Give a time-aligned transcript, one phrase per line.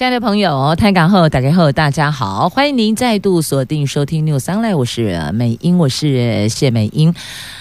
[0.00, 7.14] 亲爱的朋友，台港后打开后，大家好，欢迎您再度锁定收听 new sun 我是美英，我是谢美英。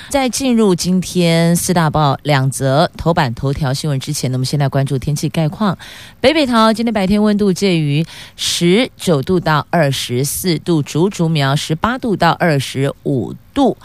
[0.08, 5.78] 在进入今天四大报两则头版头条新闻之前呢，我们先来关注天气概况。
[6.22, 8.06] 北北桃今天白天温度介于
[8.38, 13.76] 十九度到二十四度，竹竹苗十八度到二十五度。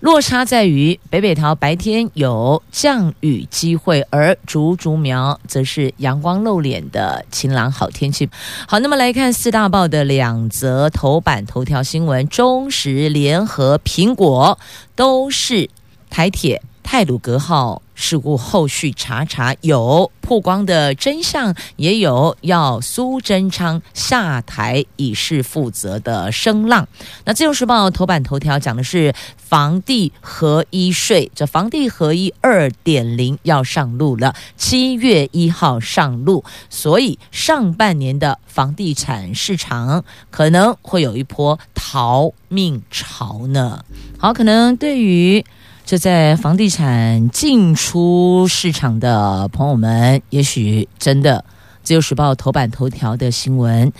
[0.00, 8.28] 落差在于北北桃白天有降雨机会，而竹竹苗则是阳光露脸的晴朗好天气。
[8.68, 14.56] 好，那么来看四大报的两则头版头条新闻：中时、联合、苹果
[14.94, 15.68] 都是
[16.08, 16.62] 台铁。
[16.90, 26.88] 泰鲁阁号事故后续查查，有曝光的真相，也有要苏贞昌下台以示负责的声浪。
[27.26, 43.84] 那自由时报头版头条讲的是房地合一税，这房地合一二点零要上路了，七月一号上路，所以上半年的房地产市场可能会有一波逃命潮呢。
[44.18, 45.44] 好，可能对于。
[45.88, 51.42] 这在房地产进出市场的朋友们，也许真的
[51.82, 53.90] 自由时报头版头条的新闻。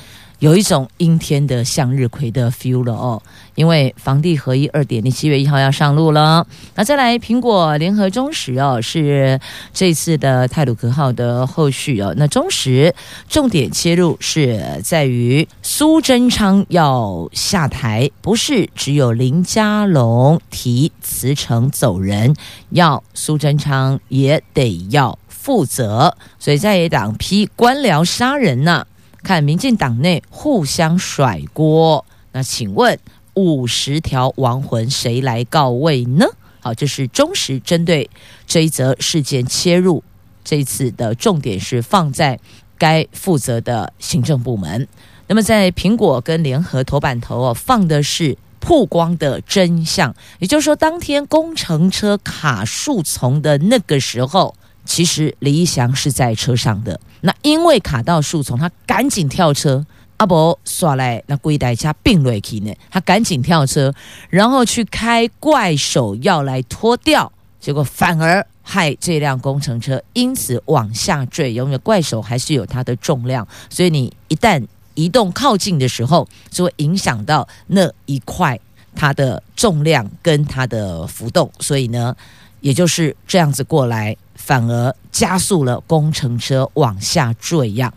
[0.40, 3.20] 有一种阴天的向日葵的 feel 了哦，
[3.56, 6.46] 因为房地合一二点零七月一号要上路了。
[6.76, 9.40] 那再来，苹果、联合、中石哦，是
[9.72, 12.14] 这次的泰鲁阁号的后续哦。
[12.16, 12.94] 那中石
[13.28, 22.36] 重点切入是在于苏贞昌要下台，不是只有林佳龙提辞呈走人，
[22.70, 28.86] 要苏贞昌也得要负责，所以在野党批官僚杀人呢、
[29.28, 32.02] 看民进党内互相甩锅，
[32.32, 32.98] 那请问
[33.34, 36.24] 五十条亡魂谁来告慰呢？
[36.60, 38.08] 好，这是中时针对
[38.46, 40.02] 这一则事件切入，
[40.42, 42.40] 这一次的重点是放在
[42.78, 44.88] 该负责的行政部门。
[45.26, 54.54] 那么在苹果跟联合头版头哦，放的是曝光的真相，也就是说，当天工程车卡树丛的那个时候。
[54.88, 59.84] 其实李一祥是在车上的，那因为卡到树丛，他赶紧跳车，
[60.16, 63.94] 阿伯耍来那归代家并瑞奇呢，他赶紧跳车，
[64.30, 78.58] 然后去开怪手要来脱掉，结果反而害这辆工程车因此往下坠，因为怪手还是有它的重量，所以你一旦移动靠近的时候，就会影响到那一块
[78.96, 82.16] 它的重量跟它的浮动，所以呢，
[82.62, 84.16] 也就是这样子过来。
[84.48, 87.92] 反而加速了工程车往下坠呀！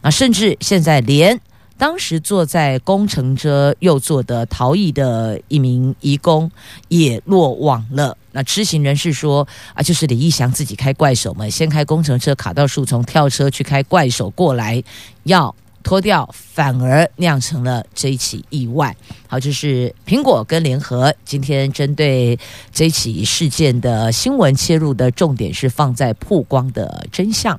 [0.00, 1.40] 啊，甚至现在连
[1.78, 6.50] 当时坐在工程车右座的逃逸的一名移工
[6.88, 8.18] 也落网了。
[8.32, 14.82] 那知情人士说啊，就是李义祥自己开怪手嘛，先开工程车卡到树丛，跳车去开怪手过来
[15.22, 15.54] 要。
[15.82, 18.96] 脱掉，反而酿成了这一起意外。
[19.28, 22.38] 好，就是苹果跟联合今天针对
[22.72, 27.58] 这起事件的新闻切入的重点是放在曝光的真相。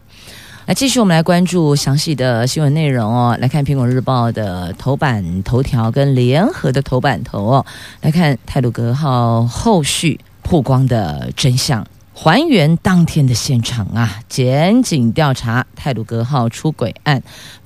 [0.66, 3.38] 来，继续我们来关注详细的新闻内容哦。
[3.42, 7.66] 来看苹果日报的头版头条跟联合的头版头哦。
[8.00, 14.22] 来看泰鲁阁号后续曝光的真相，还原当天的现场啊！
[14.30, 17.22] 检警调查泰鲁阁号出轨案。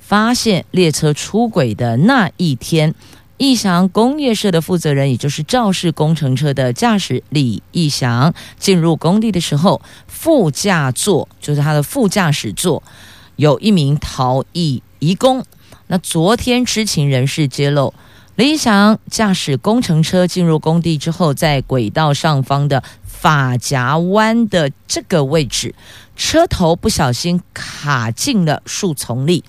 [0.08, 2.94] 发现列车出轨的那一天，
[3.36, 12.82] 义祥工业社的负责人，也就是肇事工程车的驾驶李义祥，进入工地的时候，副驾座就是他的副驾驶座，
[13.36, 15.44] 有一名逃逸移工。
[15.88, 17.92] 那昨天知情人士揭露，
[18.34, 25.74] 李义祥驾驶工程车进入工地之后，在轨道上方的发夹弯的这个位置，
[26.16, 29.44] 车头不小心卡进了树丛里。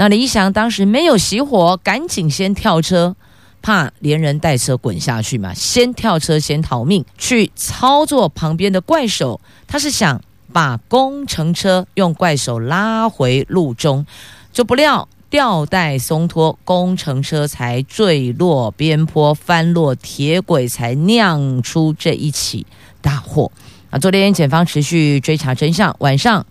[0.00, 3.16] 那李义祥当时没有熄火，赶紧先跳车，
[3.60, 10.22] 怕连人带车滚下去嘛，先跳车先逃命，去操作旁边的怪手，他是想
[10.52, 14.06] 把工程车用怪手拉回路中，
[14.52, 22.64] 就不料吊带松脱，工程车才坠落边坡，翻落铁轨，才酿出这一起
[23.00, 23.50] 大祸。
[23.90, 26.46] 啊，昨天检方持续追查真相，晚上。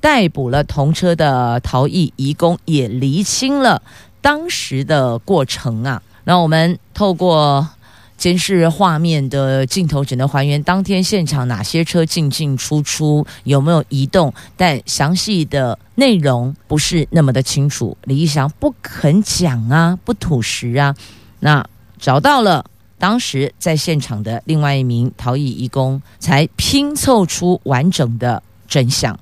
[0.00, 3.82] 逮捕了同车的逃逸移工，也厘清了
[4.20, 6.02] 当时的过程啊。
[6.24, 7.68] 那我们透过
[8.16, 17.96] 监视画面的镜头只能还原当天现场哪些车进进出出，有没有移动，但详细的内容不是那么的清楚。
[18.04, 20.94] 李义祥不肯讲啊，不吐实啊。
[21.40, 21.66] 那
[21.98, 22.64] 找到了
[22.98, 29.18] 当时在现场的另外一名逃逸移工，才拼凑出完整的真相。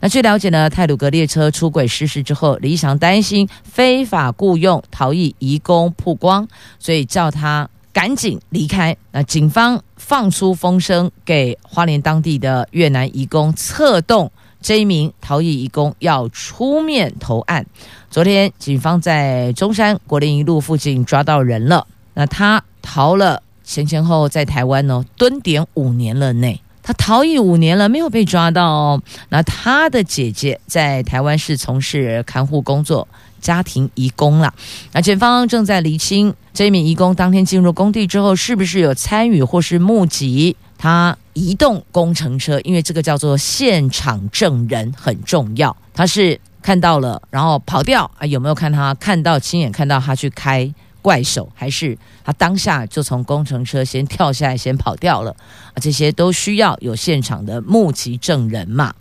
[0.00, 6.46] 那据了解呢，泰鲁阁列车出轨失事之后，李义祥担心非法雇佣逃逸移工曝光，
[6.78, 8.96] 所以叫他赶紧离开。
[9.10, 14.30] 那警方放出风声，给花莲当地的越南移工策动，
[14.62, 17.66] 这一名逃逸移工要出面投案。
[18.08, 21.84] 昨天警方在中山国林一路附近抓到人了。
[22.14, 26.60] 那他逃了，前前后后在台湾哦蹲点五年了内。
[26.88, 29.02] 他逃逸五年了，没有被抓到哦。
[29.28, 33.06] 那他的姐姐在台湾是从事看护工作，
[33.42, 34.50] 家庭移工啦。
[34.92, 42.58] 那检方正在厘清这名移工当天进入工地之后，是不是有参与或是目击他移动工程车？
[42.60, 45.76] 因为这个叫做现场证人很重要。
[45.92, 48.24] 他是看到了，然后跑掉啊？
[48.24, 50.72] 有没有看他看到亲眼看到他去开？
[51.08, 55.34] 怪手还是他当下就从工程车先跳下来，先跑掉了
[55.72, 55.76] 啊？
[55.80, 58.94] 这些都需要有现场的目击证人嘛。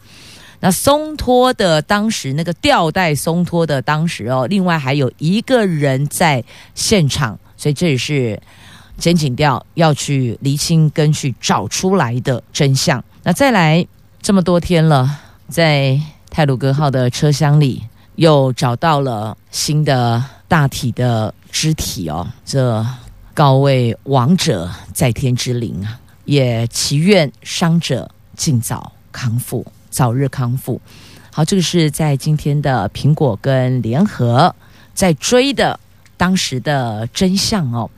[0.62, 6.42] 那松脱的当时那个吊带松脱的当时哦，另外还有一个人在
[6.76, 8.42] 现场，所以这也是
[8.98, 13.04] 检警调要去厘清跟去找出来的真相。
[13.24, 13.86] 那再来
[14.22, 15.20] 这么多天了，
[15.50, 16.00] 在
[16.30, 17.84] 泰鲁格号的车厢里
[18.18, 21.34] 又找到了新的大体的。
[21.50, 22.86] 肢体哦，这
[23.34, 30.80] 告慰亡者在天之灵啊，也祈愿伤者尽早康复，早日康复。
[31.32, 34.54] 好，这个是在今天的苹果跟联合
[34.94, 35.80] 在追的
[36.16, 37.90] 当时的真相哦。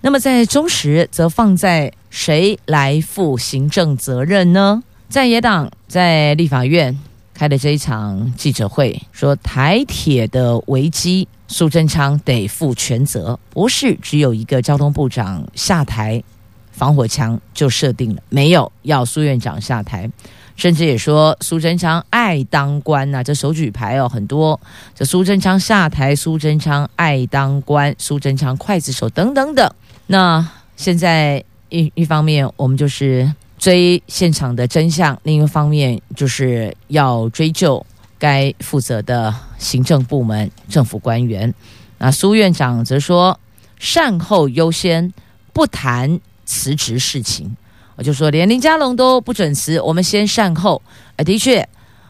[0.00, 4.82] 那么在中时则放在谁来负行政责任呢？
[5.08, 6.98] 在野党在立法院
[7.34, 11.28] 开的这一场记者会，说台铁的危机。
[11.48, 16.22] 苏贞昌得负全责，不是只有一个交通部长下台，
[16.70, 20.10] 防火墙就设定了，没有要苏院长下台，
[20.56, 24.58] 甚至也说苏贞昌爱当官呐、啊，这手举牌哦很多，
[24.94, 29.70] 这苏贞昌下台，苏贞昌爱当官，苏贞昌刽子手等等等。
[30.06, 33.30] 那现在一一方面我们就是
[33.62, 37.86] 追现场的真相，另一方面就是要追究。
[38.18, 41.54] 该负责的行政部门、政府官员，
[41.98, 43.38] 那苏院长则说
[43.78, 45.12] 善后优先，
[45.52, 47.56] 不谈辞职事情。
[47.94, 50.82] 我就说连林佳龙都不准辞，我们先善后。
[51.14, 51.68] 哎，的确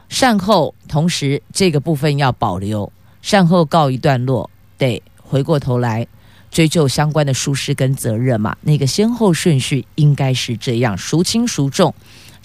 [0.09, 2.91] 善后，同时这个部分要保留，
[3.21, 6.07] 善后告一段落，得回过头来
[6.53, 8.55] 追究相关的疏失跟责任嘛。
[8.61, 11.93] 那个先后顺序应该是这样，孰轻孰重，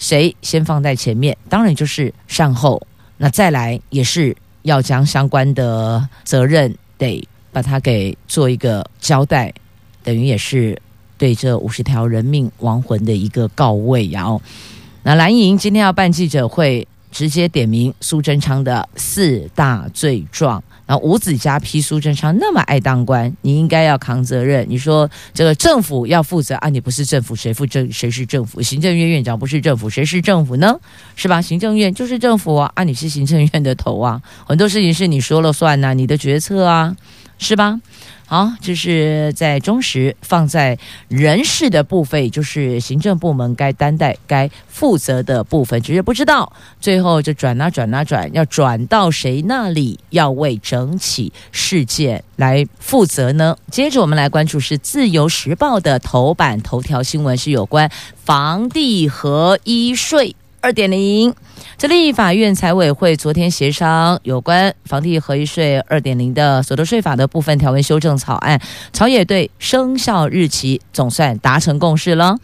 [0.00, 1.36] 谁先放在前面？
[1.48, 2.84] 当然就是善后。
[3.18, 9.52] 那再来也是要将相关的责任得把它给做一个交代，
[10.02, 10.80] 等于也是
[11.16, 14.08] 对这五十条人命亡魂的一个告慰。
[14.08, 14.40] 然后，
[15.02, 20.62] 那蓝营今天要办记者会，直接点名苏贞昌的四大罪状。
[20.88, 24.64] 然后吴子嘉批苏贞昌那么爱当官，你应该要扛责任。
[24.70, 26.70] 你说这个政府要负责啊？
[26.70, 27.92] 你不是政府，谁负政？
[27.92, 28.62] 谁是政府？
[28.62, 30.80] 行政院院长不是政府，谁是政府呢？
[31.14, 31.42] 是吧？
[31.42, 32.84] 行政院就是政府啊！
[32.84, 36.96] 你是行政院的头啊，很多事情是你说了算呐、你的决策啊，
[37.38, 37.80] 是吧？
[38.26, 40.78] 好，这是在中时放在
[41.08, 53.56] 人事的部分，就是行政部门该担待、该负责的部分，只是不知道最后就转啊转啊转，要转到谁那里，要为整起事件来负责呢？
[53.70, 61.34] 接着我们来关注是《自由时报》的头版头条新闻，是有关房地合一税二点零。
[61.76, 68.60] 这立法院财委会昨天协商有关房地合一税二点零的所得税法的部分条文修正草案，
[68.92, 72.36] 朝野对生效日期总算达成共识了。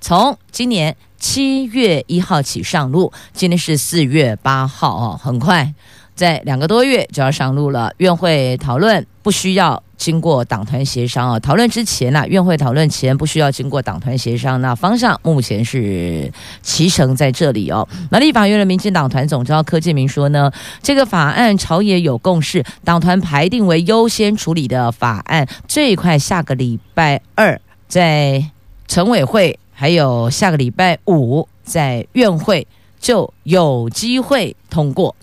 [0.00, 5.74] 从今年七月一号起上路，今天是四月八号哦，很快
[6.20, 7.90] 在两个多月就要上路了。
[7.96, 9.82] 院会讨论不需要。
[9.96, 17.86] 经过党团协商啊，讨论之前呢、啊，院会讨论前不需要经过党团协商，那方向目前是齐成在这里哦。
[18.10, 20.50] 那立法院的民进党团总召柯建铭说呢，
[20.82, 28.42] 这个法案朝野有共识，党团排定为优先处理的法案，最快下个礼拜二在
[28.88, 32.66] 成委会，还有下个礼拜五在院会
[32.98, 35.14] 就有机会通过。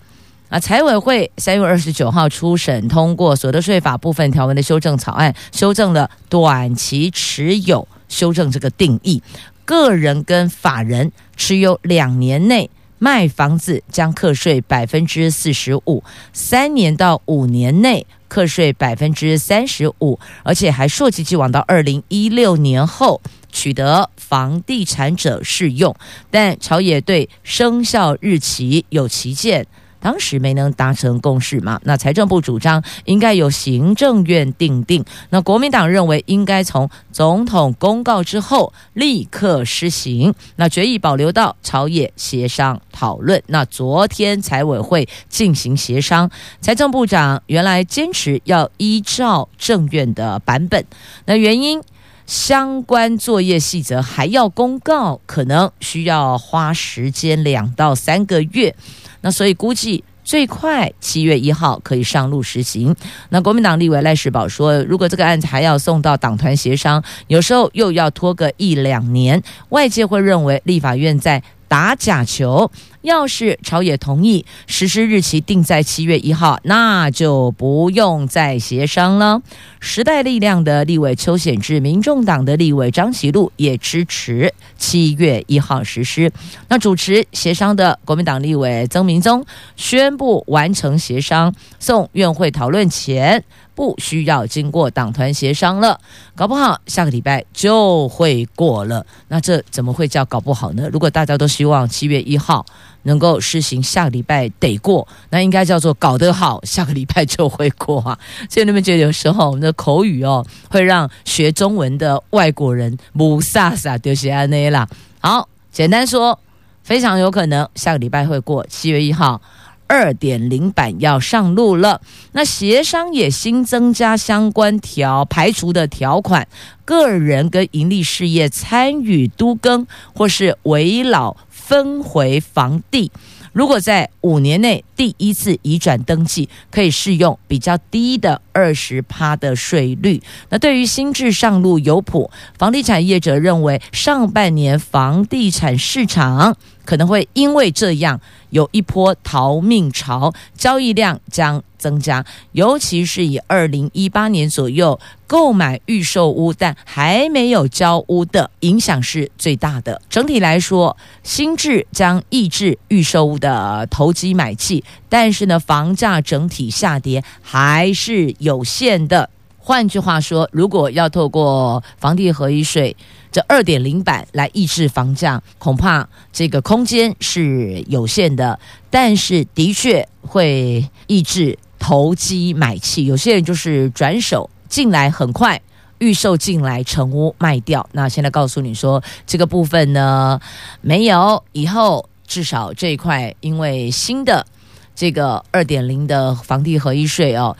[0.48, 9.22] 啊，财委会三月二十九号初审通过所得税法部分条文的修正草案，修正了短期持有修正这个定义，
[9.66, 16.02] 个人跟法人持有两年内卖房子将课税百分之四十五，
[16.32, 23.20] 三年到五年内课税百分之三十五，而且还溯及既往到二零一六年后
[23.52, 25.94] 取得房地产者适用，
[26.30, 29.66] 但朝野对生效日期有歧见。
[30.00, 31.80] 当时没能达成共识嘛？
[31.84, 40.34] 那财政部主张应该由行政院定定，那国民党认为应该从总统公告之后立刻施行。
[40.56, 43.42] 那决议保留到朝野协商讨论。
[43.46, 50.84] 那昨天财委会进行协商，财政部长原来坚持要依照政院的版本，
[51.26, 51.82] 那原因
[52.26, 58.74] 相关作业细则还要公告，可能需要花时间两到三个月。
[59.20, 62.94] 那所以估计最快七月一号可以上路实行。
[63.30, 72.70] 那国民党立委赖世宝说，如果这个案子还要送到党团协商，有时候又要拖个一两年，外界会认为立法院在打假球。
[73.02, 79.40] 要是朝野同意实施日期定在七月一号，那就不用再协商了。
[79.78, 86.30] 时代力量的立委邱显智、民众党的立委张其禄也支持七月一号实施。
[86.68, 89.46] 那主持协商的国民党立委曾明宗
[89.76, 93.42] 宣布完成协商，送院会讨论前
[93.78, 96.00] 不需要经过党团协商了，
[96.34, 99.06] 搞不好下个礼拜就会过了。
[99.28, 100.88] 那这怎么会叫搞不好呢？
[100.92, 102.66] 如果大家都希望七月一号。
[103.04, 108.18] 能够施行，下个礼拜得过，那应该叫做搞得好，下个礼拜就会过啊。
[108.50, 114.86] 所以你们觉得有时候我们的口语哦，会让学中文的外国人雾煞煞就是安内啦。
[115.20, 116.38] 好，简单说，
[116.82, 119.40] 非常有可能下个礼拜会过，七月一号
[119.88, 122.00] 二点零版要上路了。
[122.32, 126.46] 那协商也新增加相关条排除的条款，
[126.84, 131.36] 个人跟营利事业参与都更或是危老。
[131.50, 133.12] 分回房地，
[133.52, 140.22] 如果在五年内第一次移转登记，可以适用比较低的二十趴的税率。
[140.48, 146.56] 那对于新制上路有谱，房地产业者认为上半年房地产市场
[146.88, 148.18] 可能会因为这样
[148.48, 160.00] 有一波逃命潮，交易量将增加，尤其是以二零一八年左右购买预售屋但还没有交屋的影响是最大的。
[160.08, 169.28] 整体来说，新制将抑制预售屋的投机买气，但是呢，房价整体下跌还是有限的。
[169.58, 172.96] 换句话说，如果要透过房地合一税
[173.30, 178.58] 这二点零版来抑制房价，恐怕这个空间是有限的。
[178.90, 185.60] 但是的确会抑制投机买气，有些人就是转手进来很快
[185.98, 187.88] 预售进来成屋卖掉。
[187.92, 190.40] 那现在告诉你说，这个部分呢
[190.80, 194.46] 没有，以后至少这一块，因为新的
[194.94, 197.56] 这个二点零的房地合一税哦。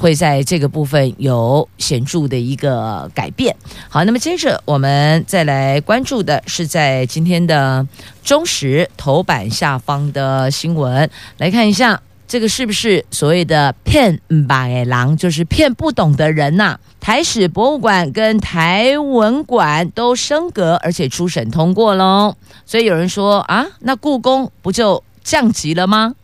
[0.00, 3.54] 会在这个部分有显著的一个改变。
[3.90, 7.86] 好，那么接着我们再来关注的是在今天的
[8.24, 22.34] 中时头版下方的新闻，来看一下这个是不是所谓的骗白狼，就是骗不懂的人呐、台史博物馆跟台文馆都升格，而且初审通过喽。
[22.64, 26.14] 所以有人说啊，那故宫不就降级了吗？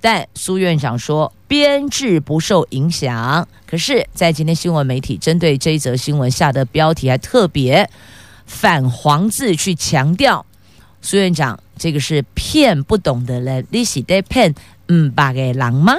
[0.00, 7.88] 但苏院长说编制不受影响，可是，在今天新闻媒体针对这一则新闻下的标题还特别
[8.44, 10.44] 反黄字去强调，
[11.00, 14.52] 苏院长这个是骗不懂的人，你是在骗。
[14.88, 15.94] 嗯八个狼吗？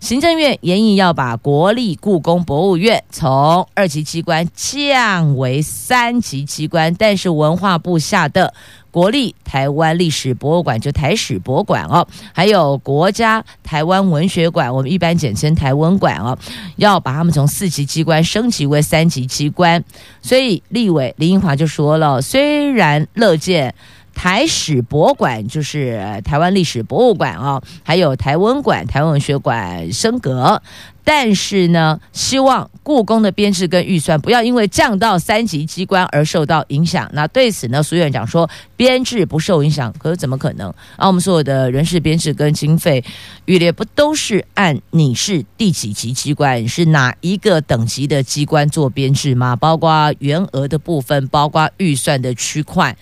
[0.00, 8.52] 行政院严议要把国立故宫博物院从二级机关降为三级机关，但是文化部下的。
[8.90, 16.38] 国立台湾历史博物馆就台史博物馆哦，还有国家台湾文学馆，我们一般简称台文馆哦，
[16.76, 19.82] 要把他们从四级机关升级为三级机关。
[20.20, 23.74] 所以立委林英华就说了，虽然乐见
[24.14, 30.62] 台史博物馆就是台湾历史博物馆哦，还有台文馆、台湾文学馆升格。
[31.04, 37.10] 但是呢，希望故宫的编制跟预算不要因为降到三级机关而受到影响。
[37.12, 40.70] 那对此呢，苏院长说编制不受影响，可是怎么可能？
[40.94, 43.02] 啊，我们所有的人事编制跟经费
[43.46, 49.56] 预列不都是按你是第几级机关，是哪一个等级的机关做编制吗？
[49.56, 52.96] 包括员额的部分，包括预算的区块，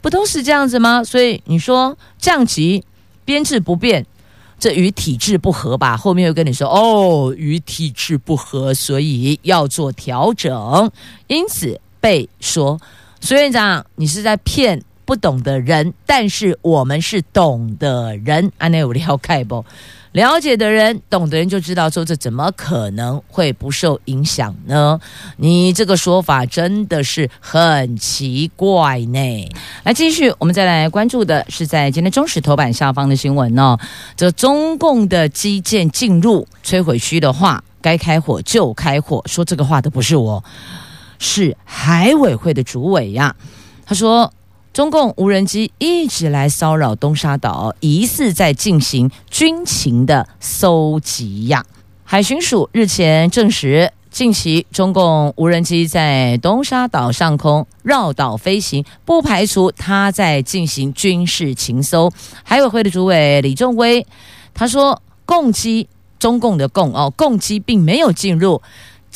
[0.00, 1.02] 不都是这样子吗？
[1.04, 2.84] 所以你说降级
[3.24, 4.06] 编制不变。
[4.60, 5.96] 这与体制不合吧？
[5.96, 10.90] 后面又跟你说哦，与体制不合，所以要做调整。
[11.28, 12.80] 因此被说
[13.20, 19.64] 苏院长，你是在骗不懂的人，但是我们是懂的人，安内有了解不？
[20.18, 24.98] 了解的人，懂的人就知道说，这怎么可能会不受影响呢？
[25.36, 29.48] 你这个说法真的是很奇怪呢。
[29.84, 33.78] 来，继续，我们再来关注的是在今天中时头版下方的新闻哦。
[34.16, 39.22] 这中共的基建进入摧毁区的话，该开火就开火。
[39.26, 40.42] 说这个话的不是我，
[41.20, 43.36] 是海委会的主委呀。
[43.86, 44.32] 他说。
[44.72, 51.64] 中共无人机一直来骚扰东沙岛，疑似在进行军情的搜集呀。
[52.04, 62.10] 海巡署日前证实，近期中共无人机在东沙岛上空绕岛飞行，不排除他在进行军事情搜。
[62.44, 64.06] 海委会的主委李仲威
[64.54, 68.62] 他说，共机中共的共哦，共机并没有进入。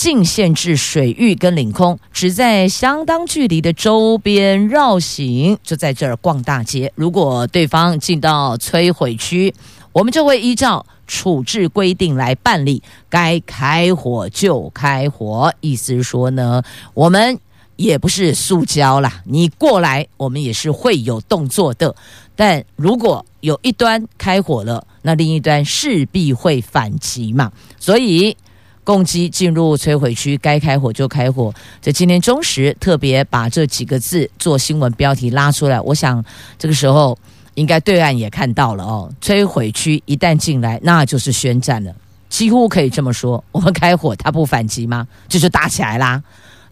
[0.02, 6.92] 禁限制水域跟领空，只在相当距离的周边绕行，就在这儿逛大街。
[6.96, 9.54] 如果对方进到摧毁区，
[9.92, 15.54] 我们就会依照处置规定来办理，该开火就开火。
[15.60, 16.60] 意思是说呢，
[16.94, 17.38] 我们
[17.76, 21.94] 也不是塑胶啦，你过来，我们也是会有动作的。
[22.34, 28.36] 但如果有一端开火了，那另一端势必会反击嘛，所以。
[28.84, 31.52] 共机进入摧毁区，该开火就开火。
[31.80, 36.24] 在今天中时特别把这几个字做新闻标题拉出来，我想
[36.58, 37.16] 这个时候
[37.54, 39.12] 应该对岸也看到了哦。
[39.20, 41.94] 摧毁区一旦进来，那就是宣战了，
[42.28, 43.42] 几乎可以这么说。
[43.52, 45.06] 我们开火，他不反击吗？
[45.28, 46.22] 这就打起来啦。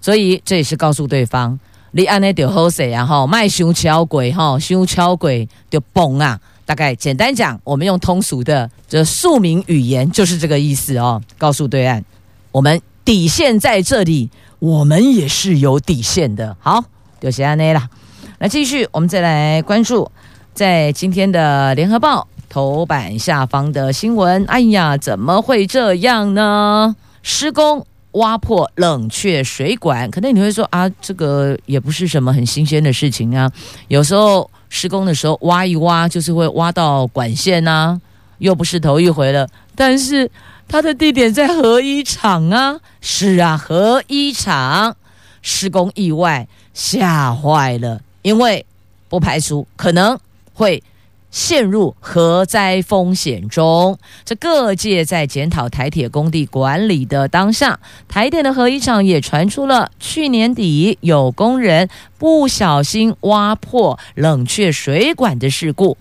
[0.01, 1.59] 所以这也是告诉对方，
[1.93, 6.41] 你安内丢好势，然后卖熊敲鬼吼，熊敲鬼就崩啊。
[6.71, 11.21] 大概简单讲，我们用通俗的这庶民语言就是这个意思哦。
[11.37, 12.05] 告诉对岸，
[12.53, 16.57] 我们底线在这里，我们也是有底线的。
[16.61, 16.85] 好，
[17.21, 17.91] 就先这样啦。
[18.39, 20.09] 来继续，我们再来关注
[20.55, 24.45] 在今天的联合报头版下方的新闻。
[24.45, 26.95] 哎呀，怎么会这样呢？
[27.25, 33.51] 施工挖破冷却水管，可能你会说啊，这个也不是什么很新鲜的事情啊。
[33.89, 34.49] 有时候。
[34.71, 38.01] 施工的时候挖一挖，就是会挖到管线呐、
[38.39, 39.47] 又不是头一回了。
[39.77, 40.31] 但是
[40.67, 44.97] 它的地点在合一厂啊，是啊，合一厂
[45.43, 48.65] 施工意外吓坏了，因为
[49.11, 50.19] 不排除可能
[50.55, 50.83] 会。
[51.31, 61.89] 陷入核灾风险中，这各界在检讨台铁工地管理的当下，台电的核一厂也传出了去年底有工人
[62.19, 65.97] 不小心挖破冷却水管的事故。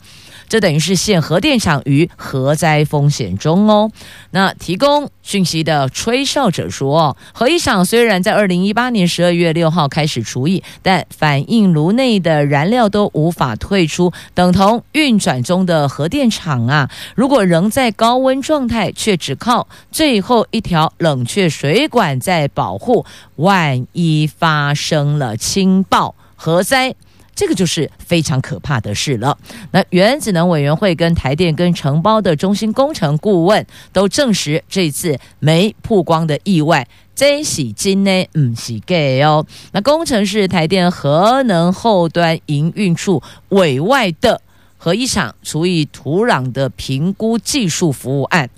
[0.49, 3.91] 这等于是陷核电厂于核灾风险中哦。
[4.31, 16.89] 那提供讯息的吹哨者说，核一厂虽然在二零一八年十二月六号开始除役，但反应炉内的燃料都无法退出，等同运转中的核电厂啊。
[17.15, 26.95] 如果仍在高温状态，却只靠最后一条冷却水管在保护，万一发生了氢爆核灾。
[27.39, 29.37] 这个就是非常可怕的事了。
[29.71, 39.45] 那原子能委员会跟台电跟承包的中心工程顾问都证实，这次没曝光的意外，这是真的，不是假哦。
[39.71, 44.41] 那工程是台电核能后端营运处委外的
[44.77, 48.49] 核一厂除以土壤的评估技术服务案。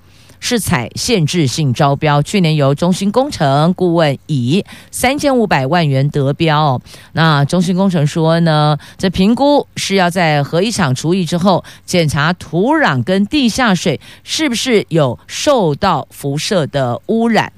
[0.41, 6.81] 是采限制性招标，去年由中兴工程顾问以三千五百万元得标。
[7.13, 17.53] 那中兴工程说呢，这评估是要在核一厂除役之后，检查土壤跟地下水是不是有受到辐射的污染，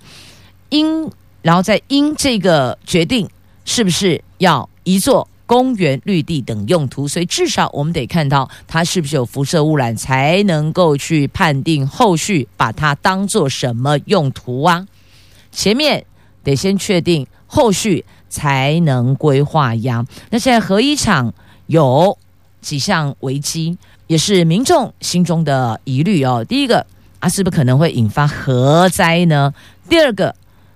[0.70, 1.10] 因
[1.42, 3.28] 然后再因这个决定
[3.66, 5.28] 是不是要移作。
[5.46, 14.88] 公园、绿地等用途，所以至少我们得看到它是不是有辐射污染，才能够去判定后续把它当做什么用途啊？
[15.52, 16.06] 前面
[16.44, 20.06] 得先确定，后续才能规划呀。
[20.32, 21.34] 那现在核一厂
[21.68, 22.18] 有
[22.62, 23.78] 几项危机，
[24.08, 26.44] 也是民众心中的疑虑哦。
[26.48, 26.86] 第一个
[27.20, 29.54] 啊，是不是可能会引发核灾呢？
[29.88, 30.34] 第二个，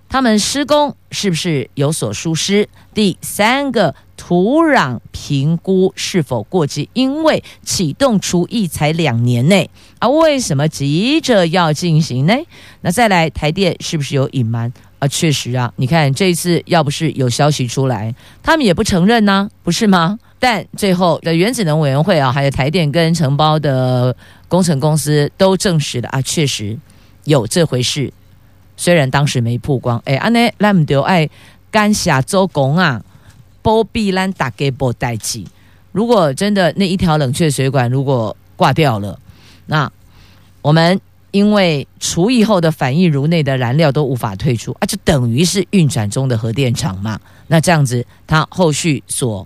[0.10, 2.68] 他们施工是不是有所疏失？
[2.94, 3.96] 第三个。
[4.28, 6.90] 土壤评估是否过急？
[6.92, 12.34] 因为启动除役才两年内啊，为什么急着要进行呢？
[12.82, 15.08] 那再来，台电是不是有隐瞒啊？
[15.08, 18.14] 确实啊，你看这一次要不是有消息出来，
[18.44, 20.20] 他们也不承认呢、不是吗？
[20.40, 24.14] 但最后的原子能委员会啊，还有台电跟承包的
[24.50, 26.78] 工程公司都证实了啊，确实
[27.24, 28.12] 有这回事。
[28.76, 31.30] 虽然当时没曝光，哎，安内那么多爱
[31.72, 33.02] 干下周公啊。
[33.68, 35.46] 波比兰打给波代记。
[35.92, 39.20] 如果真的那一条冷却水管如果挂掉了，
[39.66, 39.92] 那
[40.62, 40.98] 我们
[41.32, 47.20] 因为除役后的反应炉内的燃料都无法退出啊，就等于是运转中的核电厂嘛。
[47.48, 49.46] 那这样子，它后续所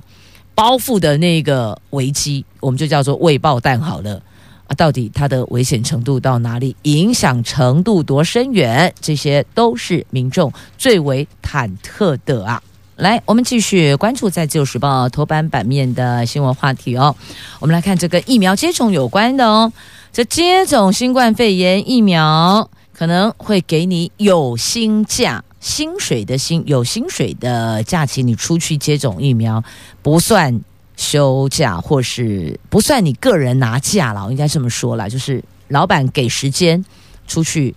[0.53, 4.21] 包覆的那个危机，我们就叫做未爆弹好了。
[4.67, 6.75] 啊到底它的危险程度到哪里？
[6.83, 8.93] 影响程度多深远？
[9.01, 12.61] 这些都是民众最为忐忑的啊！
[13.01, 17.15] 来，我们继续关注在《自由时报》头版版面的新闻话题哦。
[17.59, 19.73] 我们来看这个疫苗接种有关的哦。
[20.13, 29.63] 这接种新冠肺炎疫苗可能会给你有薪假，薪水的薪，有薪水的假期，你出去接种疫苗
[30.03, 30.61] 不算。
[30.97, 36.85] 休假或是不算你个人拿假了，应该这么说啦，就是老板给时间
[37.25, 37.73] 出去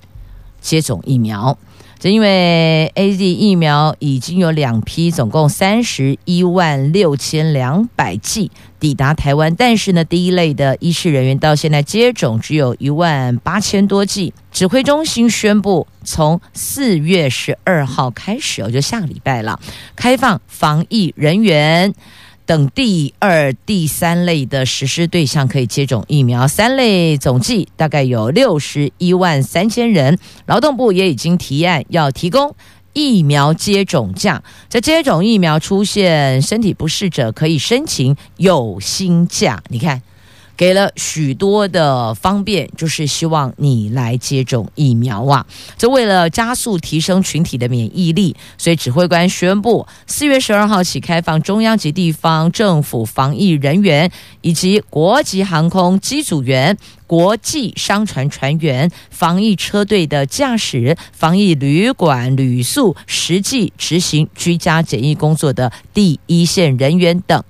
[0.61, 1.57] 接种疫苗。
[2.05, 14.35] 就因为 AZ 疫苗已经有两批，总共三十一万六千两百剂抵达台湾，但是呢，第一类的医师人员到现在接种只有一万八千多剂。
[14.53, 19.59] 指挥中心宣布，从四月十二号开始，我就下个礼拜了，
[19.97, 21.95] 开放防疫人员。
[22.47, 30.19] 等第二、第三类的实施对象可以接种疫苗，三类总计大概有六十一万三千人。
[30.47, 32.55] 劳动部也已经提案要提供
[32.93, 39.63] 疫苗接种假，在接种疫苗出现身体不适者可以申请有薪假。
[39.69, 40.03] 你看。
[40.57, 45.45] 给了许多的方便，就是希望你来接种疫苗啊！
[45.77, 54.11] 这为了加速提升群体的免疫力，所以指挥官宣布，四月十二号起开放中央及地方政府防疫人员，
[54.43, 67.43] 以及国际航空机组员、国际商船船员、防疫车队的驾驶、防疫旅馆旅宿实际执行居家检疫工作的第一线人员等。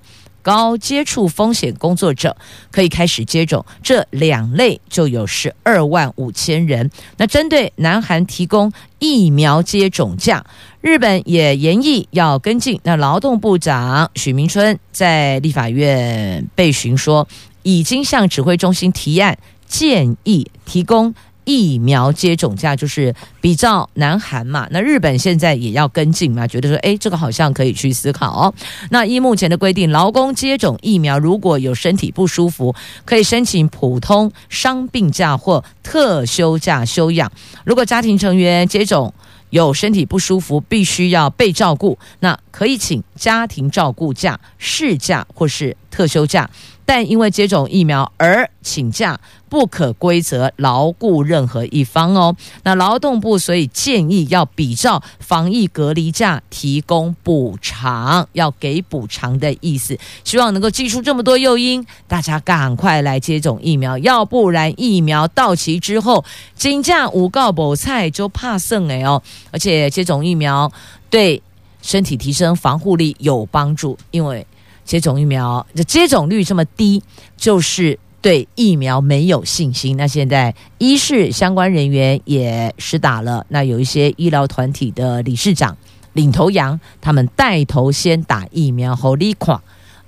[0.45, 2.37] 高接触风险工作者
[2.69, 6.91] 可以开始接种，这两类就有十二万五千人。
[7.17, 10.45] 那针对南韩提供疫苗接种假，
[10.81, 12.79] 日本也研议要跟进。
[12.83, 17.27] 那劳动部长许明春在立法院备询说，
[17.63, 19.35] 已经向指挥中心提案，
[19.67, 21.15] 建议提供。
[21.45, 28.53] 疫苗接种假就是比较南韩嘛，那日本现在也要跟进嘛，觉得说，诶，这个好像可以去思考哦。
[28.89, 37.31] 那依目前的规定，劳工接种疫苗如果有身体不舒服，可以申请普通伤病假或特休假休养。
[37.63, 39.13] 如果家庭成员接种
[39.51, 46.49] 有身体不舒服，必须要被照顾，那可以请家庭照顾假、事假或是特休假。
[46.85, 49.19] 但因为接种疫苗而请假，
[49.49, 52.35] 不可归责劳雇任何一方哦。
[52.63, 66.23] 那劳动部所以建议要比照防疫隔离假提供补偿，要给补偿的意思，希望能够祭出这么多诱因，大家赶快来接种疫苗，要不然疫苗到期之后，
[66.55, 69.21] 金价五告补菜就怕剩哎哦。
[69.51, 70.71] 而且接种疫苗
[71.09, 71.41] 对
[71.81, 74.45] 身体提升防护力有帮助，因为。
[74.85, 77.03] 接种疫苗这接种率这么低，
[77.35, 79.97] 就是对疫苗没有信心。
[79.97, 85.75] 那现在医事相关人员也施打了，那有一些医疗团体的理事长
[86.13, 89.59] 领头羊，他们带头先打疫苗，好利款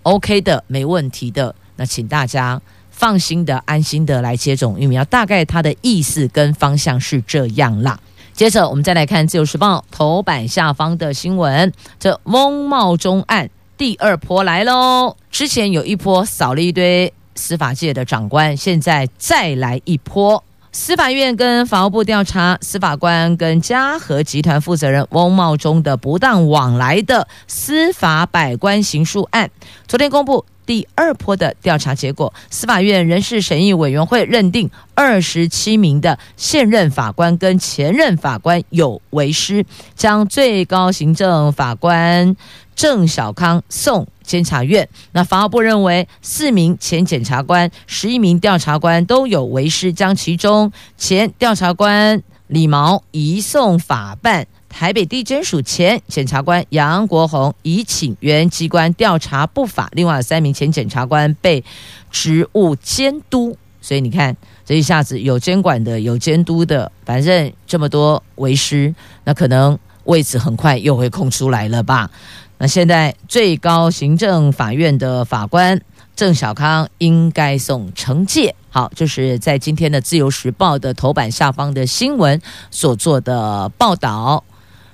[0.04, 1.54] ，OK 的，没问题的。
[1.76, 5.04] 那请大家放心的、安心的来接种疫苗。
[5.06, 8.00] 大概他的意思跟方向是这样啦。
[8.34, 13.50] 接着我们再来看《自由时报》头版下方的新闻，这翁茂钟案。
[13.78, 15.16] 第二波来喽！
[15.30, 20.44] 之前有一波扫了一堆司法界的长官，现在再来一波。
[20.72, 29.52] 司法院跟法务部调查司法官跟嘉禾集团负责人翁茂忠的不当往来的司法百官刑诉案，
[29.88, 32.32] 昨天公布第二波的调查结果。
[32.52, 42.36] 司法院人事审议委员会认定二十七名的现任法官跟前任法官有为师，将最高行政法官。
[42.76, 44.88] 郑小康送监察院。
[45.14, 54.46] 那法务部认为，四名前检察官、十一名调查官都有为师，将其中前调查官李毛移送法办。
[54.70, 59.90] 台北地检署前检察官杨国宏已请原机关调查不法。
[59.94, 61.64] 另外三名前检察官被
[62.12, 63.58] 职务监督。
[63.82, 72.12] 所以你看，这一下子有监管的，有监督的，反正这么多为师，那可能位置很快又会空出来了吧？
[72.60, 75.80] 那现在最高行政法院的法官
[76.16, 78.54] 郑小康应该送惩戒。
[78.70, 84.44] 好，就是在今天的《自由时报》的头版下方的新闻所做的报道。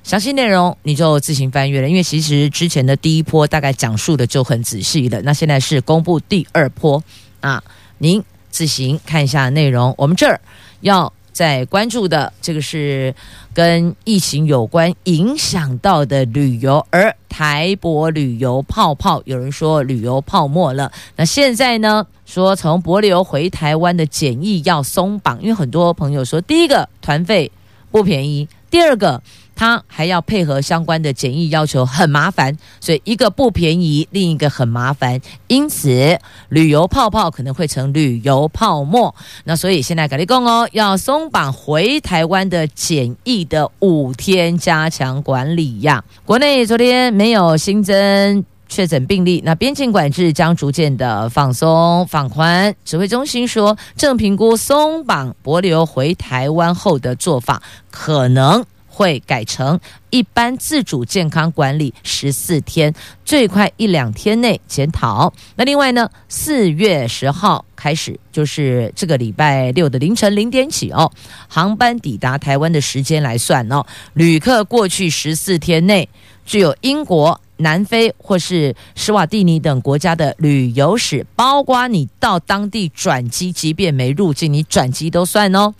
[0.03, 7.01] 详细内容你就自行翻阅了，因为其实之前的第一波大概讲述的就很仔细了，那现在是公布第二波
[7.39, 7.63] 啊，
[7.99, 9.95] 您自行看一下内容。
[9.97, 10.41] 我们这儿
[10.81, 13.15] 要在关注的这个是
[13.53, 20.91] 跟疫情有关影响到的旅游，而台博旅游泡泡，有人说旅游泡沫了。
[21.15, 27.49] 那现在呢，说从帛琉回台湾的检疫要松绑，因为很多朋友说，第一个团费
[27.89, 29.23] 不便宜，第二个。
[29.55, 39.13] 他还要配合相关的检疫要求，很麻烦，所以一个不便宜，另一个很麻烦，因此旅游泡泡可能会成旅游泡沫。
[39.43, 46.03] 那所以现在格力共哦，要松绑回台湾的检疫的五天加强管理呀。
[46.25, 52.73] 国内昨天没有新增确诊病例，那边境管制将逐渐的放松放宽。
[52.83, 57.61] 指挥中心说，正评估松绑帛琉回台湾后的做法，
[57.91, 58.65] 可能。
[58.93, 59.79] 会改成
[60.11, 62.93] 一般自主健康管理十四天，
[63.25, 65.33] 最快一两天内检讨。
[65.55, 71.11] 那另外呢，四月十号开始，就是这个礼拜六的凌晨零点起哦，
[71.47, 76.07] 航班抵达台湾的时间来算哦，旅客过去十四天内
[76.45, 85.73] 具有英国、南非或是施瓦蒂尼等国家的旅游史，包括你到当地转机，即便没入境，你转机都算哦。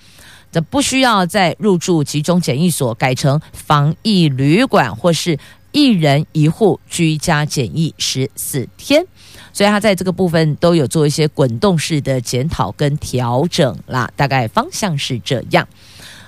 [0.53, 5.37] 这不需要再入住集中检疫所，改成防疫旅馆或是
[5.71, 9.03] 一人一户居家检疫十四天，
[9.51, 15.67] 所以他在这个部分都有做一些滚动式的检讨跟调整啦，大概方向是这样。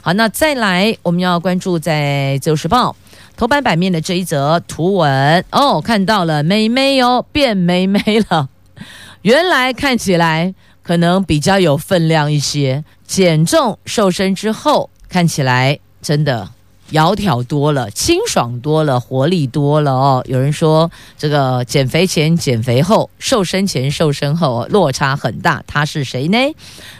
[0.01, 2.89] 好，那再来我们要关注在《自由时报》
[3.37, 8.49] 头版版面的这一则图文哦，看到了妹妹哦，变妹妹了，
[9.21, 10.55] 原来看起来。
[10.85, 16.49] 可能比较有分量一些，减重瘦身之后，看起来真的
[16.91, 20.23] 窈窕多了，清爽多了，活力多了哦。
[20.27, 25.63] 有人说，这个减肥前、减肥后、瘦身前、瘦身后落差很大。
[25.67, 26.37] 他是谁呢？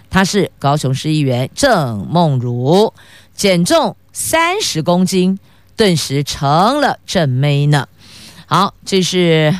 [0.09, 2.93] 他是高雄市议员郑梦如，
[3.35, 5.39] 减重三十公斤，
[5.75, 7.87] 顿时成了正妹呢。
[8.45, 9.55] 好，这是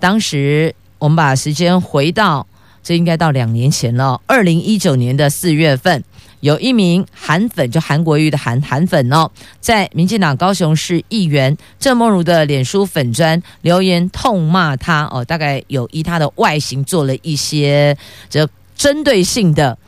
[0.00, 2.46] 当时我们把时间回到。
[2.82, 4.20] 这应该到两年前了。
[4.26, 6.02] 二零一九年的四月份，
[6.40, 17.96] 有一名韩粉，就韩国瑜的韩韩粉哦，在民进党高雄市议员郑梦如的脸书粉砖留言痛骂他哦，大概有依他的外形做了一些
[18.28, 19.78] 这针对性的、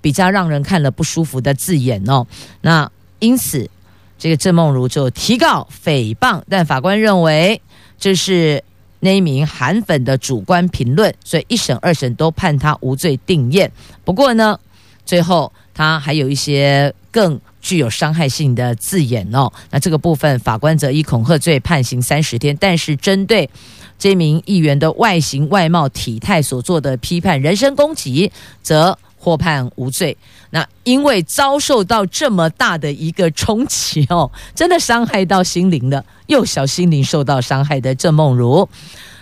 [0.00, 2.26] 比较让人看了不舒服的字眼哦。
[2.62, 3.68] 那因此，
[4.18, 7.60] 这个郑梦如就提告诽谤，但法官认为
[7.98, 8.64] 这是。
[9.00, 13.70] 那一名韩粉的主观评论，所以一审、二审都判他无罪定谳。
[14.04, 14.58] 不过呢，
[15.04, 19.52] 最后他还有一些更具有伤害性的字眼哦。
[19.70, 22.56] 那这个部分，法官则以恐吓罪判刑三十天。
[22.58, 23.48] 但是针对
[23.98, 28.30] 这名议员的外形、外貌、体态所做的批判、人身攻击，
[28.62, 30.16] 则获判无罪。
[30.50, 38.68] 那因为遭受到这么大的一个冲击哦，真的伤害到心灵了，幼小心灵受到伤害的郑梦如，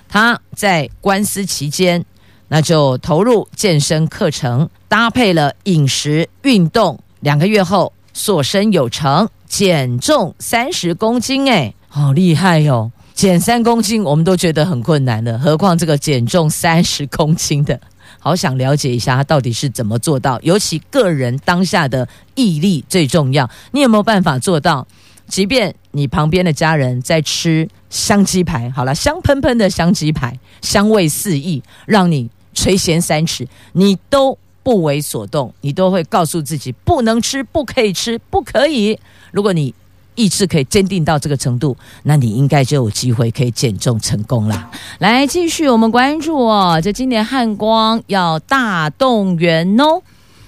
[0.09, 2.05] 她在官司期间，
[2.49, 12.93] 那就投入健身课程，搭配了饮食运动，两个月后所身有成，减重三十公斤，哎，好厉害哟、哦！
[13.15, 17.81] 减三公斤我们都觉得很困难了，何况这个减重三十公斤的。
[18.27, 23.49] 好想了解一下他到底是怎么做到，尤其个人当下的毅力最重要。
[23.71, 24.85] 你有没有办法做到？
[25.29, 38.99] 即便你旁边的家人在吃香鸡排，好了，香喷喷的香鸡排，香味四溢，让你垂涎三尺，你都不为所动，你都会告诉自己不能吃，不可以吃，不可以。
[39.31, 39.73] 如果你
[40.17, 44.71] 意志可以坚定到这个程度，那你应该就有机会可以减重成功了。
[44.99, 50.03] 来，继续我们关注哦，这今年汉光要大动员哦，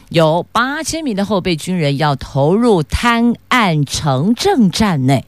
[0.08, 5.24] 有八千名的后备军人要投入滩岸城镇战内，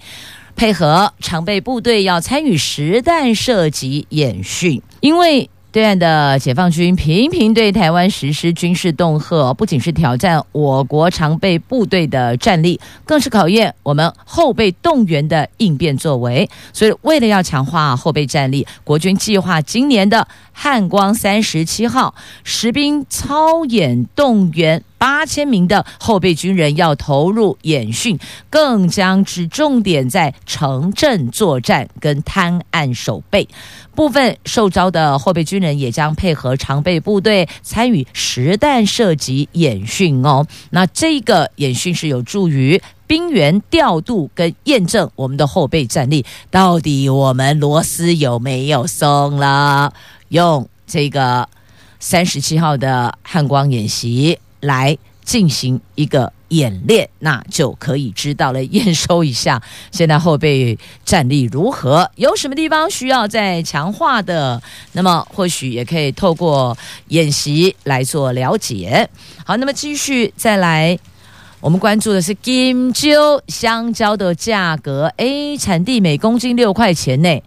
[0.56, 5.48] 配合常备部队要参与实弹射击演训，因为。
[5.72, 16.50] 对岸的解放军频频对台湾实施军事恫吓，不仅是挑战我国常备部队的战力，更是考验我们后备动员的应变作为。
[16.72, 24.84] 所以，为了要强化后备战力，国军计划今年的汉光三十七号实兵操演动员。
[24.98, 28.18] 八千名的后备军人要投入演训，
[28.50, 33.48] 更将置重点在城镇作战跟滩岸守备。
[33.94, 40.46] 部分受招的后备军人也将配合常备部队参与实弹射击演训哦。
[40.68, 49.94] 那这个演训是有助于兵员调度跟验证我们的后备战力，到底我们螺丝有没有松了？
[50.30, 51.48] 用这个
[52.00, 59.62] 三十七号的汉光演习来进行一个演练，那就可以知道了，验收一下
[59.92, 64.60] 现在后备战力如何，有什么地方需要再强化的，
[64.92, 66.76] 那么或许也可以透过
[67.08, 69.08] 演习来做了解。
[69.44, 70.98] 好，那么继续再来，
[71.60, 77.40] 我们关注的是金蕉香蕉的价格，哎，产地每公斤六块钱内，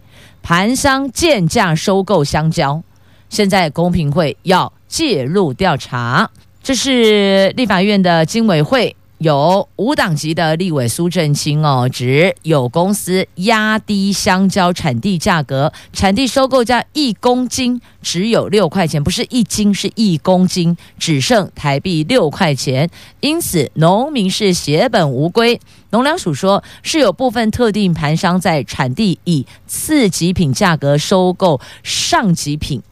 [0.46, 2.82] 盘商贱价收购香蕉，
[3.30, 6.30] 现在公平会要介入调查。
[6.62, 25.58] 这是立法院的经委会有无党籍的立委苏正清哦，指有公司压低香蕉产地价格，产地收购价一公斤只有六块钱，不是一斤，是一公斤，只剩台币六块钱，因此农民是血本无归。
[25.88, 32.82] 农粮署说是有部分特定盘商在产地以次级品价格收购上级品。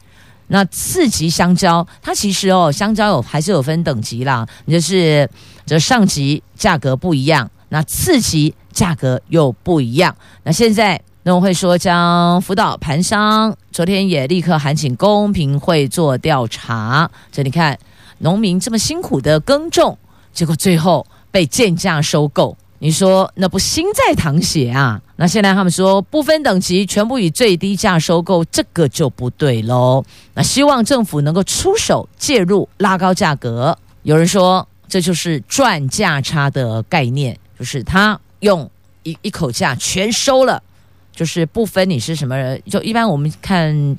[0.47, 5.27] 那次级香蕉，它其实哦，香蕉有还是有分等级啦，就是
[5.65, 10.15] 这上级价格不一样，那次级价格又不一样。
[10.43, 17.09] 那现在农会说将辅导盘商，昨天也立刻喊请公平会做调查。
[17.31, 17.79] 这你看，
[18.19, 19.97] 农民这么辛苦的耕种，
[20.33, 22.57] 结果最后被贱价收购。
[22.79, 25.01] 你说那不心在淌血啊？
[25.15, 30.03] 那现在他们说不分等级，全部以最低价收购，这个就不对喽。
[30.33, 33.77] 那希望政府能够出手介入，拉高价格。
[34.01, 38.69] 有人说这就是赚价差的概念，就是他用
[39.01, 40.61] 一一口价全收了，
[41.11, 42.61] 就是不分你是什么人。
[42.69, 43.97] 就一般我们看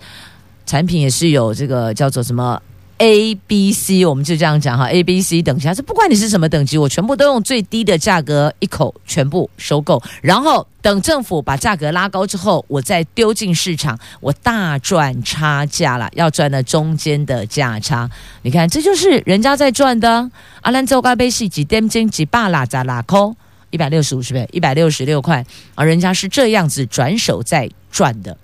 [0.65, 2.63] 产品也是有这个叫做什么。
[3.05, 18.09] A、B、C，我们就这样讲哈，A、B、C 等级，是不管你是什么等级，我全部都用最低的价格一口全部收购，然后等政府把价格拉高之后，我再丢进市场，我大赚差价了，要赚的中间的价差。
[18.41, 20.31] 你看，这就是人家在赚的。
[20.63, 23.37] 阿兰州咖啡是几点钟几巴拉扎拉扣
[23.69, 24.49] 一百六十五是不是？
[24.51, 28.39] 一百六十六块，而人家是这样子转手在赚的，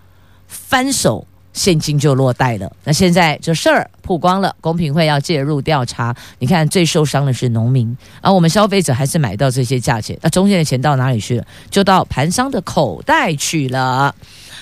[0.46, 1.26] 翻手。
[1.52, 2.70] 现金就落袋了。
[2.84, 6.14] 那现在这事儿曝光了，公平会要介入调查。
[6.38, 11.44] 你看，最受伤的是农民，而我们消费者还是买到这些价钱，那中间的钱到哪里去了？
[11.70, 14.14] 就到盘商的口袋去了。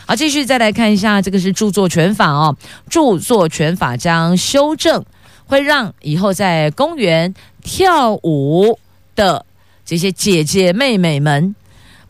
[0.07, 2.57] 好，继续再来看一下，这个是著作权法哦，
[2.89, 5.05] 著作权法将修正，
[5.47, 8.79] 会让以后在公园跳舞
[9.15, 9.45] 的
[9.85, 11.55] 这些姐姐妹妹们。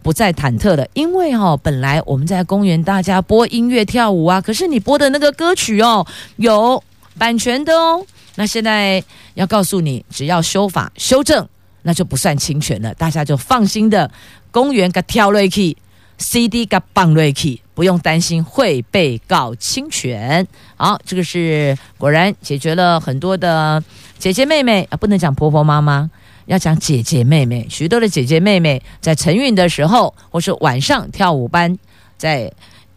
[0.03, 6.07] 不再忐忑了，因为哦，本来我们在公园大家播音乐跳舞啊，可是你播的那个歌曲哦，
[6.37, 6.83] 有
[7.19, 8.05] 版权的哦。
[8.37, 9.03] 那现在
[9.35, 11.47] 要告诉你，只要修法修正，
[11.83, 14.11] 那就不算侵权了，大家就放心的
[14.51, 15.77] 公园给跳瑞 k
[16.17, 20.47] CD 给放瑞 k 不用担心会被告侵权。
[20.77, 23.83] 好，这个是果然解决了很多的
[24.19, 26.09] 姐姐妹妹啊，不能讲婆婆妈妈。
[26.49, 31.79] 要讲姐姐妹妹，许多的姐姐妹妹在晨运的时候，或是晚上跳舞班，
[32.17, 32.51] 在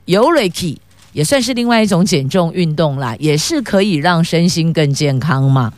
[0.05, 0.79] 游瑞 k
[1.11, 5.73] 也算是另外一种减重运动啦，也是可以让身心更健康嘛。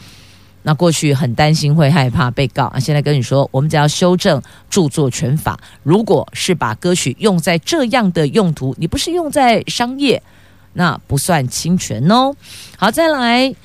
[0.62, 10.21] 那过去很担心会害怕被告，啊，现在跟你说，我们只要修正著作权法，如果是把歌曲用在这样的用途，你不是用在商业，
[10.73, 12.36] 那不算侵权哦。
[12.77, 13.55] 好，再来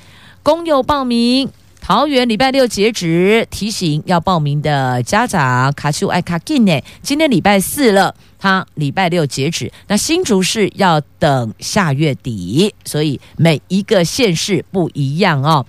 [0.41, 1.47] 公有报名。
[1.81, 6.83] 桃园礼拜六截止，提醒要报名的家长，卡丘爱卡金呢？
[7.01, 9.71] 今天礼拜四了，他礼拜六截止。
[9.87, 15.65] 那新竹市要等下月底，所以每一个县市不一样哦。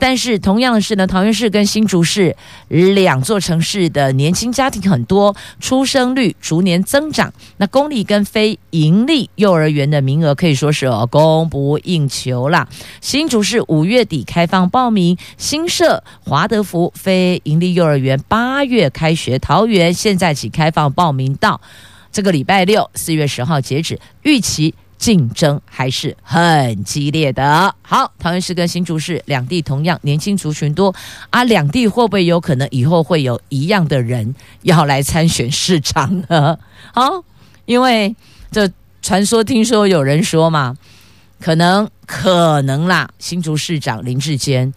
[0.00, 2.36] 但是同样的是呢，桃园市跟新竹市
[2.68, 7.32] 两座城市的年轻家庭很多，出生率逐年增长。
[7.56, 12.68] 那公立跟非营利幼儿园的名额可以说是供不应求啦。
[13.00, 21.60] 新竹市五月底开放报名，新设华德福非营利幼儿园八月开学，桃园现在起开放报名到
[22.10, 24.74] 这个礼拜六四月十号截止，预期。
[24.98, 27.72] 竞争还是很激烈的。
[27.82, 30.92] 好，桃园市跟新竹市两地同样年轻族群多
[31.30, 36.58] 啊，两地会不会有可能以后会有一样的人要来参选市长呢？
[36.92, 37.22] 好，
[37.64, 38.12] 因为
[38.50, 38.68] 这
[39.00, 40.76] 传说听说有人说嘛，
[41.40, 44.74] 可能可能啦，新竹市长林志坚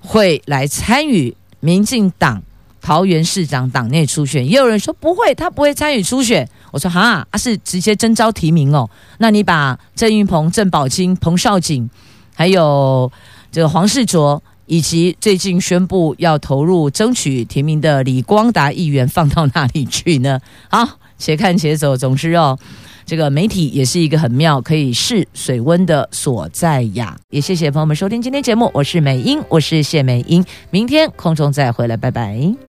[0.00, 2.42] 会来参与民进党
[2.80, 6.48] 桃园市长党内初选，也有人说不会，他不会参与初选。
[6.72, 8.88] 我说哈，啊是直接征召提名哦。
[9.18, 11.88] 那你把郑运鹏、郑宝清、彭少景，
[12.34, 13.10] 还有
[13.52, 20.40] 这个黄世卓以及最近宣布要投入争取提名的李光达议员放到哪里去呢？
[20.70, 21.96] 好，且看且走。
[21.96, 22.56] 总之哦，
[23.04, 27.16] 这个媒体也是一个很妙可以试水温的所在呀。
[27.30, 32.69] 也谢谢朋友们收听今天节目，我是美英，我是谢美英，明天空中再回来，拜拜。